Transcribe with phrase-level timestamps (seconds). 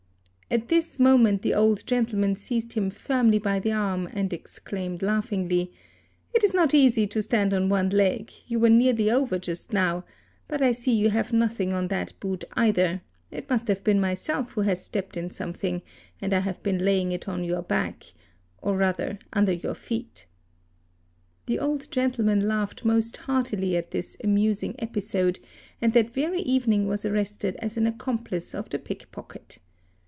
[0.53, 5.71] At this moment the old gentleman seized him firmly by the arm and exclaimed laughingly
[6.33, 10.03] "It is not easy to stand on one leg, you were nearly over just now;
[10.49, 13.01] but I see you have nothing on that boot either;
[13.31, 15.83] it must have been myself who has stepped in something
[16.21, 20.25] and I have been laying it on your back—or rather under your feet!"
[21.45, 26.89] The old gentleman laughed most heartily at this "'amusing episode ~ and that very evening
[26.89, 29.59] was arrested as an accomplice of the pickpocket.